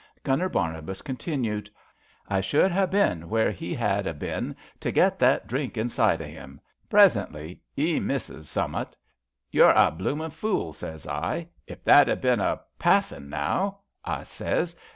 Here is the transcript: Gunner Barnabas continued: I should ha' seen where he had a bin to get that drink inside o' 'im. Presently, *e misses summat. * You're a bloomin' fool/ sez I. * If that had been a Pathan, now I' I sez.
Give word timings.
Gunner 0.23 0.49
Barnabas 0.49 1.03
continued: 1.03 1.69
I 2.27 2.41
should 2.41 2.71
ha' 2.71 2.91
seen 2.91 3.29
where 3.29 3.51
he 3.51 3.75
had 3.75 4.07
a 4.07 4.15
bin 4.15 4.55
to 4.79 4.91
get 4.91 5.19
that 5.19 5.45
drink 5.45 5.77
inside 5.77 6.23
o' 6.23 6.25
'im. 6.25 6.59
Presently, 6.89 7.61
*e 7.77 7.99
misses 7.99 8.49
summat. 8.49 8.97
* 9.23 9.51
You're 9.51 9.75
a 9.75 9.91
bloomin' 9.91 10.31
fool/ 10.31 10.73
sez 10.73 11.05
I. 11.05 11.49
* 11.55 11.67
If 11.67 11.83
that 11.83 12.07
had 12.07 12.19
been 12.19 12.39
a 12.39 12.61
Pathan, 12.79 13.29
now 13.29 13.81
I' 14.03 14.21
I 14.21 14.23
sez. 14.23 14.75